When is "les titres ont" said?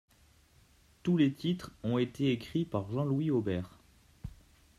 1.15-1.99